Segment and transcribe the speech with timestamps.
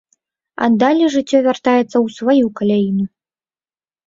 [0.63, 3.05] А далей жыццё вяртаецца ў сваю каляіну.